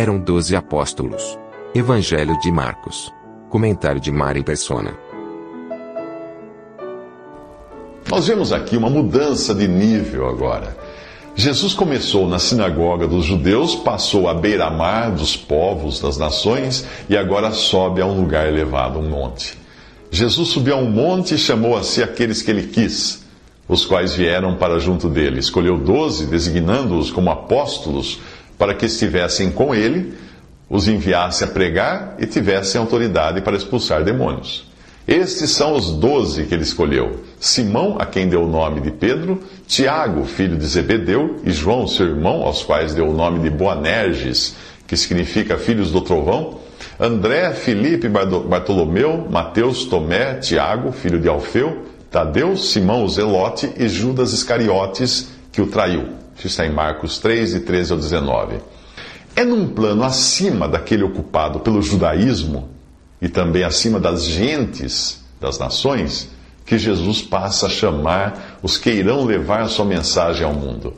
[0.00, 1.38] Eram doze apóstolos.
[1.74, 3.12] Evangelho de Marcos.
[3.50, 4.94] Comentário de Mari Persona.
[8.10, 10.74] Nós vemos aqui uma mudança de nível agora.
[11.36, 17.52] Jesus começou na sinagoga dos judeus, passou à beira-mar dos povos das nações e agora
[17.52, 19.58] sobe a um lugar elevado, um monte.
[20.10, 23.26] Jesus subiu a um monte e chamou a si aqueles que ele quis,
[23.68, 25.40] os quais vieram para junto dele.
[25.40, 28.18] Escolheu doze, designando-os como apóstolos,
[28.60, 30.12] para que estivessem com ele,
[30.68, 34.68] os enviasse a pregar e tivessem autoridade para expulsar demônios.
[35.08, 39.42] Estes são os doze que ele escolheu: Simão, a quem deu o nome de Pedro,
[39.66, 44.54] Tiago, filho de Zebedeu, e João, seu irmão, aos quais deu o nome de Boanerges,
[44.86, 46.58] que significa filhos do trovão,
[47.00, 54.34] André, Filipe, Bartolomeu, Mateus, Tomé, Tiago, filho de Alfeu, Tadeu, Simão o Zelote e Judas
[54.34, 56.20] Iscariotes, que o traiu.
[56.46, 58.56] Está em Marcos 3, de 13 ao 19.
[59.36, 62.68] É num plano acima daquele ocupado pelo judaísmo
[63.20, 66.30] e também acima das gentes, das nações,
[66.64, 70.94] que Jesus passa a chamar os que irão levar a sua mensagem ao mundo.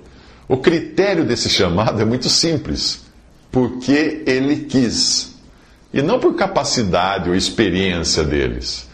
[0.48, 3.04] O critério desse chamado é muito simples,
[3.50, 5.34] porque ele quis,
[5.92, 8.88] e não por capacidade ou experiência deles.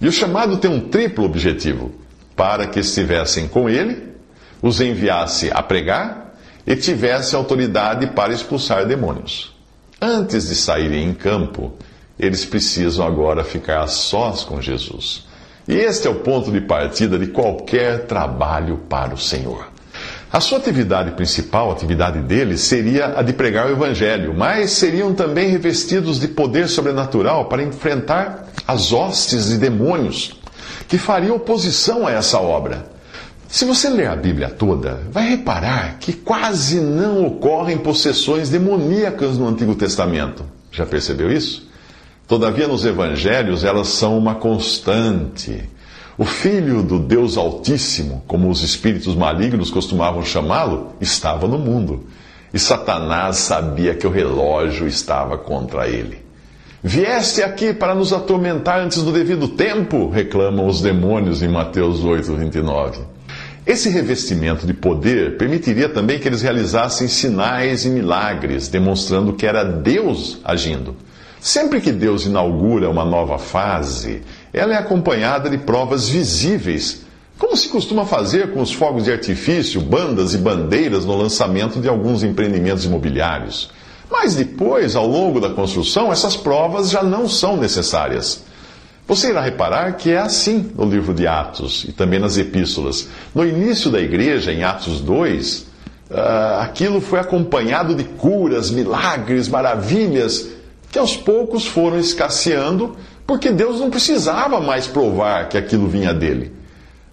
[0.00, 1.92] E o chamado tem um triplo objetivo:
[2.34, 4.15] para que estivessem com ele,
[4.62, 6.34] os enviasse a pregar
[6.66, 9.54] e tivesse autoridade para expulsar demônios.
[10.00, 11.72] Antes de saírem em campo,
[12.18, 15.26] eles precisam agora ficar a sós com Jesus.
[15.68, 19.68] E este é o ponto de partida de qualquer trabalho para o Senhor.
[20.32, 25.14] A sua atividade principal, a atividade deles, seria a de pregar o Evangelho, mas seriam
[25.14, 30.38] também revestidos de poder sobrenatural para enfrentar as hostes de demônios
[30.88, 32.95] que fariam oposição a essa obra.
[33.56, 39.48] Se você ler a Bíblia toda, vai reparar que quase não ocorrem possessões demoníacas no
[39.48, 40.44] Antigo Testamento.
[40.70, 41.66] Já percebeu isso?
[42.28, 45.70] Todavia, nos evangelhos, elas são uma constante.
[46.18, 52.04] O Filho do Deus Altíssimo, como os espíritos malignos costumavam chamá-lo, estava no mundo.
[52.52, 56.18] E Satanás sabia que o relógio estava contra ele.
[56.82, 62.34] Vieste aqui para nos atormentar antes do devido tempo, reclamam os demônios em Mateus 8,
[62.34, 63.15] 29.
[63.66, 69.64] Esse revestimento de poder permitiria também que eles realizassem sinais e milagres, demonstrando que era
[69.64, 70.94] Deus agindo.
[71.40, 74.22] Sempre que Deus inaugura uma nova fase,
[74.52, 77.02] ela é acompanhada de provas visíveis,
[77.36, 81.88] como se costuma fazer com os fogos de artifício, bandas e bandeiras no lançamento de
[81.88, 83.72] alguns empreendimentos imobiliários.
[84.08, 88.44] Mas depois, ao longo da construção, essas provas já não são necessárias.
[89.06, 93.08] Você irá reparar que é assim no livro de Atos e também nas epístolas.
[93.32, 95.64] No início da igreja, em Atos 2, uh,
[96.10, 100.48] ah, aquilo foi acompanhado de curas, milagres, maravilhas
[100.90, 106.52] que aos poucos foram escasseando, porque Deus não precisava mais provar que aquilo vinha dele.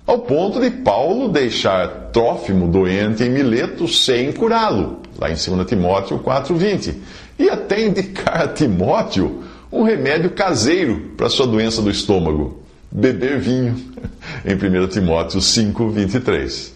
[0.05, 6.19] Ao ponto de Paulo deixar Trófimo doente em Mileto sem curá-lo, lá em 2 Timóteo
[6.19, 6.95] 4,20.
[7.37, 12.61] E até indicar a Timóteo um remédio caseiro para sua doença do estômago,
[12.91, 13.75] beber vinho,
[14.45, 16.71] em 1 Timóteo 5,23.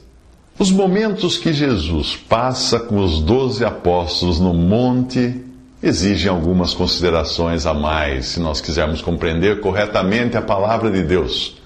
[0.58, 5.44] Os momentos que Jesus passa com os doze apóstolos no monte
[5.82, 11.62] exigem algumas considerações a mais se nós quisermos compreender corretamente a palavra de Deus.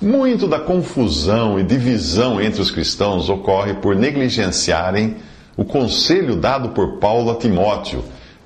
[0.00, 5.14] Muito da confusão e divisão entre os cristãos ocorre por negligenciarem
[5.56, 8.02] o conselho dado por Paulo a Timóteo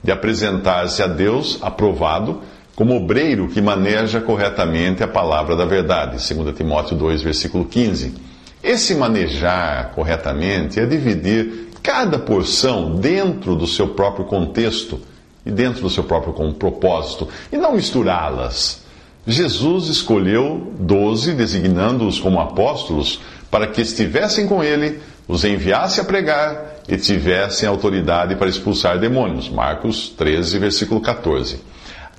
[0.06, 2.40] de apresentar-se a Deus aprovado
[2.76, 6.12] como obreiro que maneja corretamente a palavra da verdade.
[6.32, 8.14] 2 Timóteo 2, versículo 15.
[8.62, 15.00] Esse manejar corretamente é dividir cada porção dentro do seu próprio contexto
[15.44, 18.84] e dentro do seu próprio propósito, e não misturá-las.
[19.26, 23.20] Jesus escolheu doze, designando-os como apóstolos,
[23.50, 29.48] para que estivessem com ele, os enviasse a pregar e tivessem autoridade para expulsar demônios.
[29.48, 31.60] Marcos 13, versículo 14.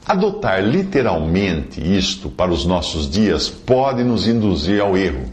[0.06, 5.25] Adotar literalmente isto para os nossos dias pode nos induzir ao erro.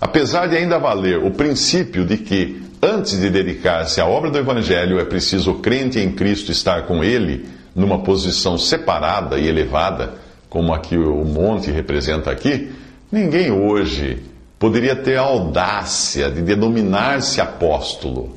[0.00, 5.00] Apesar de ainda valer o princípio de que, antes de dedicar-se à obra do Evangelho,
[5.00, 10.14] é preciso o crente em Cristo estar com Ele numa posição separada e elevada,
[10.48, 12.70] como aqui o monte representa aqui,
[13.10, 14.22] ninguém hoje
[14.58, 18.36] poderia ter a audácia de denominar-se apóstolo.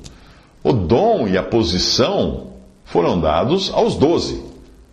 [0.64, 2.48] O dom e a posição
[2.84, 4.44] foram dados aos doze,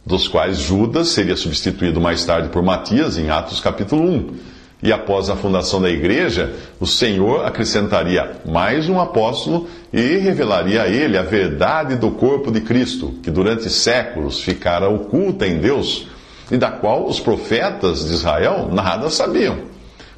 [0.05, 4.34] dos quais Judas seria substituído mais tarde por Matias, em Atos capítulo 1.
[4.82, 10.88] E após a fundação da igreja, o Senhor acrescentaria mais um apóstolo e revelaria a
[10.88, 16.06] ele a verdade do corpo de Cristo, que durante séculos ficara oculta em Deus
[16.50, 19.65] e da qual os profetas de Israel nada sabiam.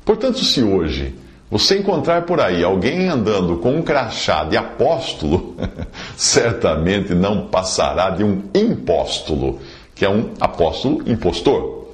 [0.08, 1.14] Portanto, se hoje
[1.50, 5.54] você encontrar por aí alguém andando com um crachá de apóstolo,
[6.16, 9.58] certamente não passará de um impóstolo,
[9.94, 11.90] que é um apóstolo impostor.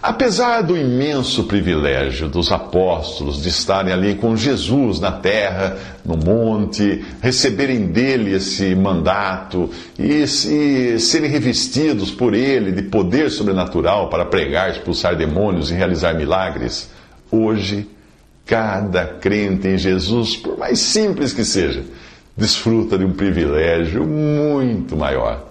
[0.00, 7.04] Apesar do imenso privilégio dos apóstolos de estarem ali com Jesus na terra, no monte,
[7.20, 9.68] receberem dele esse mandato
[9.98, 16.14] e se, serem revestidos por ele de poder sobrenatural para pregar, expulsar demônios e realizar
[16.14, 16.94] milagres,
[17.30, 17.88] hoje
[18.46, 21.82] Cada crente em Jesus, por mais simples que seja,
[22.36, 25.44] desfruta de um privilégio muito maior.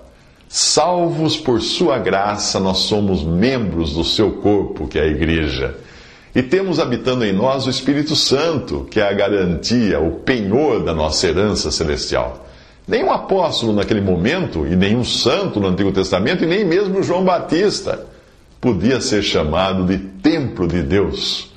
[0.47, 5.75] Salvos por Sua graça, nós somos membros do seu corpo, que é a Igreja.
[6.33, 10.93] E temos habitando em nós o Espírito Santo, que é a garantia, o penhor da
[10.93, 12.47] nossa herança celestial.
[12.87, 18.05] Nenhum apóstolo naquele momento, e nenhum santo no Antigo Testamento, e nem mesmo João Batista,
[18.61, 21.53] podia ser chamado de templo de Deus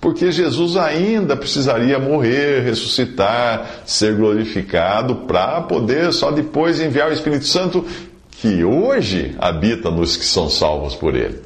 [0.00, 7.46] porque Jesus ainda precisaria morrer, ressuscitar, ser glorificado, para poder só depois enviar o Espírito
[7.46, 7.84] Santo,
[8.30, 11.42] que hoje habita nos que são salvos por ele.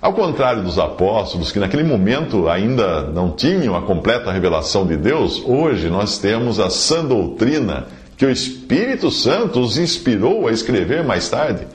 [0.00, 5.42] Ao contrário dos apóstolos, que naquele momento ainda não tinham a completa revelação de Deus,
[5.46, 7.86] hoje nós temos a sã doutrina
[8.16, 11.66] que o Espírito Santo os inspirou a escrever mais tarde,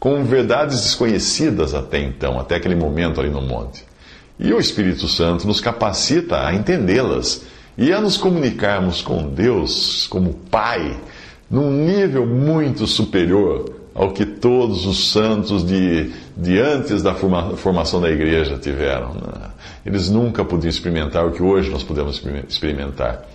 [0.00, 3.87] com verdades desconhecidas até então, até aquele momento ali no monte.
[4.38, 7.42] E o Espírito Santo nos capacita a entendê-las
[7.76, 10.96] e a nos comunicarmos com Deus como Pai
[11.50, 18.00] num nível muito superior ao que todos os santos de, de antes da forma, formação
[18.00, 19.14] da igreja tiveram.
[19.14, 19.50] Né?
[19.84, 23.26] Eles nunca podiam experimentar o que hoje nós podemos experimentar,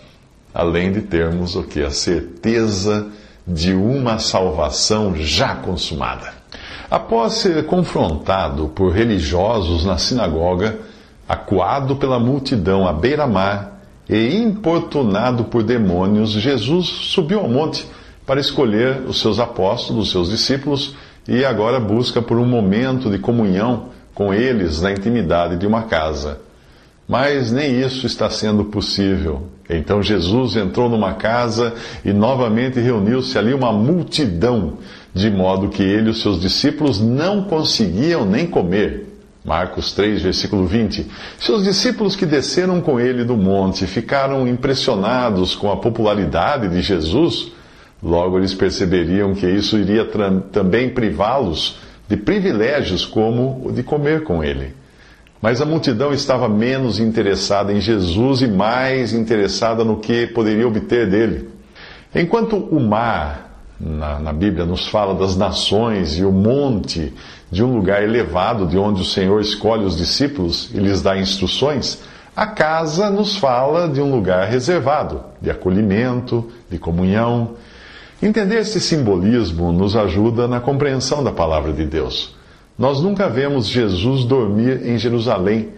[0.53, 1.81] além de termos o que?
[1.81, 3.07] A certeza
[3.45, 6.42] de uma salvação já consumada.
[6.93, 10.77] Após ser confrontado por religiosos na sinagoga,
[11.27, 17.87] Acuado pela multidão à beira-mar e importunado por demônios, Jesus subiu ao monte
[18.25, 20.95] para escolher os seus apóstolos, os seus discípulos,
[21.27, 26.39] e agora busca por um momento de comunhão com eles na intimidade de uma casa.
[27.07, 29.47] Mas nem isso está sendo possível.
[29.69, 31.73] Então Jesus entrou numa casa
[32.03, 34.77] e novamente reuniu-se ali uma multidão,
[35.13, 39.09] de modo que ele e os seus discípulos não conseguiam nem comer.
[39.45, 41.05] Marcos 3, versículo 20.
[41.37, 47.51] Seus discípulos que desceram com ele do monte ficaram impressionados com a popularidade de Jesus.
[48.01, 50.07] Logo eles perceberiam que isso iria
[50.51, 51.77] também privá-los
[52.07, 54.73] de privilégios como o de comer com ele.
[55.41, 61.09] Mas a multidão estava menos interessada em Jesus e mais interessada no que poderia obter
[61.09, 61.49] dele.
[62.15, 63.52] Enquanto o mar
[63.83, 67.13] na, na, Bíblia nos fala das nações e o monte
[67.51, 71.99] de um lugar elevado de onde o Senhor escolhe os discípulos e lhes dá instruções,
[72.35, 77.51] a casa nos fala de um lugar reservado, de acolhimento, de comunhão.
[78.21, 82.35] Entender esse simbolismo nos ajuda na compreensão da palavra de Deus.
[82.79, 85.69] Nós nunca vemos Jesus dormir em Jerusalém,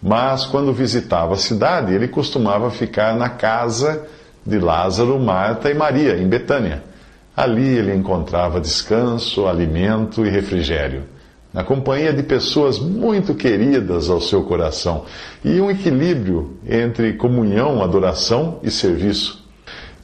[0.00, 4.06] mas quando visitava a cidade, ele costumava ficar na casa
[4.46, 6.93] de Lázaro, Marta e Maria, em Betânia.
[7.36, 11.02] Ali ele encontrava descanso, alimento e refrigério,
[11.52, 15.04] na companhia de pessoas muito queridas ao seu coração
[15.44, 19.44] e um equilíbrio entre comunhão, adoração e serviço.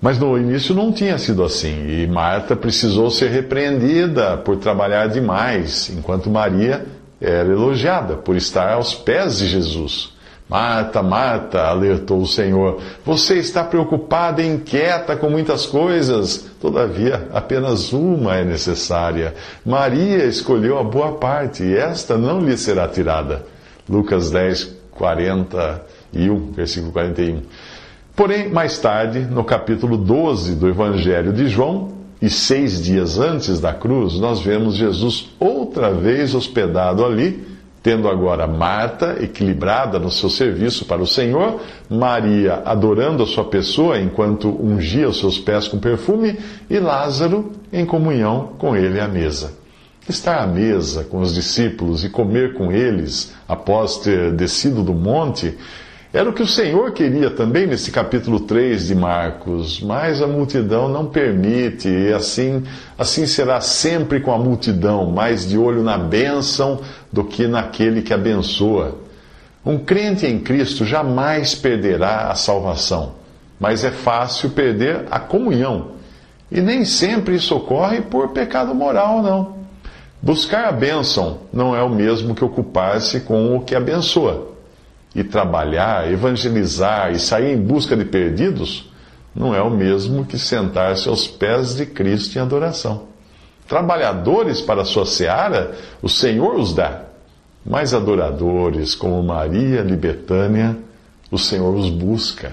[0.01, 5.91] Mas no início não tinha sido assim e Marta precisou ser repreendida por trabalhar demais,
[5.91, 6.87] enquanto Maria
[7.21, 10.15] era elogiada por estar aos pés de Jesus.
[10.51, 17.93] Marta, Marta, alertou o Senhor, você está preocupada e inquieta com muitas coisas, todavia apenas
[17.93, 19.33] uma é necessária.
[19.65, 23.47] Maria escolheu a boa parte e esta não lhe será tirada.
[23.89, 27.43] Lucas 10, 41, versículo 41.
[28.17, 33.73] Porém, mais tarde, no capítulo 12 do Evangelho de João, e seis dias antes da
[33.73, 37.49] cruz, nós vemos Jesus outra vez hospedado ali
[37.83, 43.99] Tendo agora Marta equilibrada no seu serviço para o Senhor, Maria adorando a sua pessoa
[43.99, 49.55] enquanto ungia os seus pés com perfume, e Lázaro em comunhão com ele à mesa.
[50.07, 55.57] Estar à mesa com os discípulos e comer com eles após ter descido do monte
[56.13, 60.89] era o que o Senhor queria também nesse capítulo 3 de Marcos, mas a multidão
[60.89, 62.65] não permite, e assim,
[62.99, 66.81] assim será sempre com a multidão, mais de olho na bênção
[67.13, 68.99] do que naquele que abençoa.
[69.65, 73.13] Um crente em Cristo jamais perderá a salvação,
[73.61, 75.93] mas é fácil perder a comunhão.
[76.51, 79.61] E nem sempre isso ocorre por pecado moral, não.
[80.21, 84.51] Buscar a bênção não é o mesmo que ocupar-se com o que abençoa
[85.15, 88.91] e trabalhar, evangelizar e sair em busca de perdidos,
[89.35, 93.09] não é o mesmo que sentar-se aos pés de Cristo em adoração.
[93.69, 97.03] Trabalhadores para a sua seara, o Senhor os dá,
[97.65, 100.77] mas adoradores como Maria Libetânia,
[101.31, 102.53] o Senhor os busca.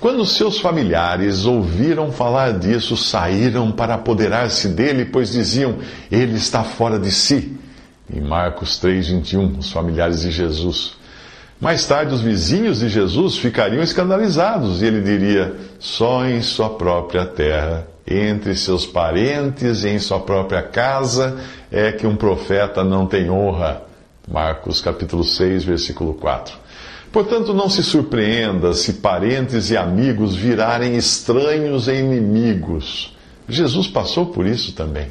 [0.00, 5.78] Quando seus familiares ouviram falar disso, saíram para apoderar-se dele, pois diziam:
[6.10, 7.58] Ele está fora de si.
[8.10, 10.97] Em Marcos 3,21, os familiares de Jesus.
[11.60, 17.26] Mais tarde, os vizinhos de Jesus ficariam escandalizados e ele diria: só em sua própria
[17.26, 21.36] terra, entre seus parentes e em sua própria casa
[21.70, 23.82] é que um profeta não tem honra.
[24.30, 26.54] Marcos capítulo 6, versículo 4.
[27.10, 33.16] Portanto, não se surpreenda se parentes e amigos virarem estranhos e inimigos.
[33.48, 35.10] Jesus passou por isso também.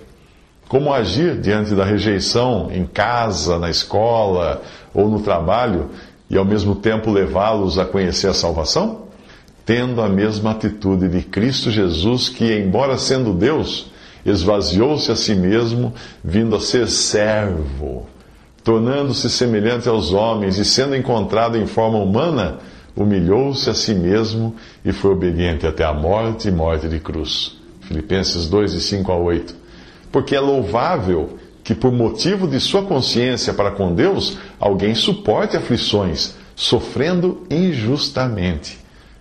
[0.68, 4.62] Como agir diante da rejeição em casa, na escola
[4.94, 5.89] ou no trabalho
[6.29, 9.07] e ao mesmo tempo levá-los a conhecer a salvação?
[9.65, 13.91] Tendo a mesma atitude de Cristo Jesus, que, embora sendo Deus,
[14.25, 15.93] esvaziou-se a si mesmo,
[16.24, 18.07] vindo a ser servo,
[18.63, 22.60] tornando-se semelhante aos homens e sendo encontrado em forma humana,
[22.96, 27.55] humilhou-se a si mesmo e foi obediente até a morte e morte de cruz.
[27.81, 29.55] Filipenses 2, de 5 a 8.
[30.12, 36.33] Porque é louvável que, por motivo de sua consciência para com Deus, alguém suporte aflições,
[36.55, 38.79] sofrendo injustamente.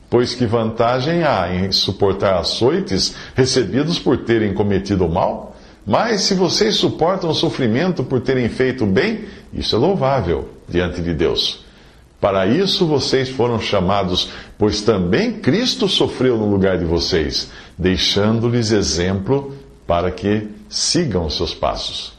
[0.09, 5.57] Pois que vantagem há em suportar açoites recebidos por terem cometido o mal?
[5.85, 11.03] Mas se vocês suportam o sofrimento por terem feito o bem, isso é louvável diante
[11.03, 11.65] de Deus.
[12.21, 19.53] Para isso vocês foram chamados, pois também Cristo sofreu no lugar de vocês, deixando-lhes exemplo
[19.85, 22.16] para que sigam seus passos.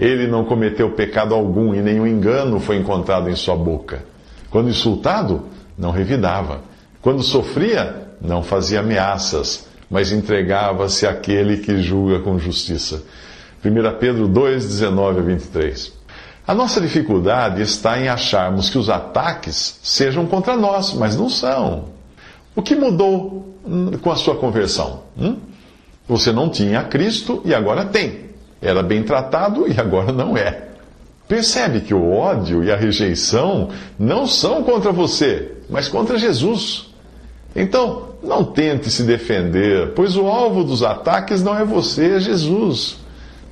[0.00, 4.02] Ele não cometeu pecado algum e nenhum engano foi encontrado em sua boca.
[4.48, 5.42] Quando insultado,
[5.76, 6.62] não revidava.
[7.02, 13.02] Quando sofria, não fazia ameaças, mas entregava-se àquele que julga com justiça.
[13.62, 15.92] 1 Pedro 2, 19 a 23.
[16.46, 21.90] A nossa dificuldade está em acharmos que os ataques sejam contra nós, mas não são.
[22.56, 23.54] O que mudou
[24.00, 25.02] com a sua conversão?
[25.18, 25.36] Hum?
[26.08, 28.29] Você não tinha Cristo e agora tem
[28.60, 30.64] era bem tratado e agora não é.
[31.26, 36.90] Percebe que o ódio e a rejeição não são contra você, mas contra Jesus.
[37.54, 42.98] Então, não tente se defender, pois o alvo dos ataques não é você, é Jesus.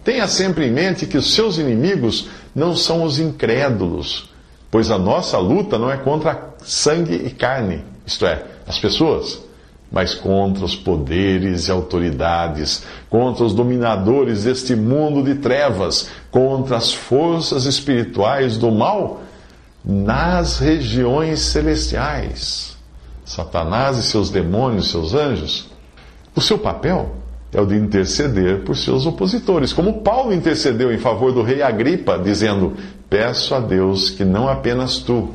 [0.04, 4.28] Tenha sempre em mente que os seus inimigos não são os incrédulos,
[4.70, 9.47] pois a nossa luta não é contra sangue e carne, isto é, as pessoas
[9.90, 16.92] mas contra os poderes e autoridades, contra os dominadores deste mundo de trevas, contra as
[16.92, 19.22] forças espirituais do mal
[19.84, 22.76] nas regiões celestiais.
[23.24, 25.70] Satanás e seus demônios, seus anjos.
[26.34, 27.14] O seu papel
[27.52, 32.18] é o de interceder por seus opositores, como Paulo intercedeu em favor do rei Agripa,
[32.18, 32.74] dizendo:
[33.08, 35.30] Peço a Deus que não apenas tu,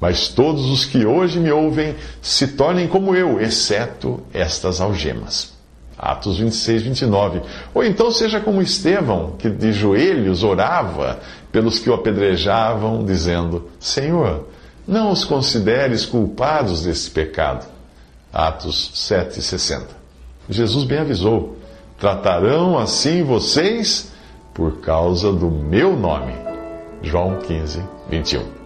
[0.00, 5.54] mas todos os que hoje me ouvem se tornem como eu, exceto estas algemas.
[5.98, 7.42] Atos 26, 29.
[7.74, 11.18] Ou então seja como Estevão, que de joelhos orava
[11.50, 14.46] pelos que o apedrejavam, dizendo: Senhor,
[14.86, 17.66] não os consideres culpados desse pecado.
[18.32, 19.86] Atos 7, 60.
[20.50, 21.56] Jesus bem avisou:
[21.98, 24.12] tratarão assim vocês
[24.52, 26.34] por causa do meu nome.
[27.02, 28.65] João 15, 21.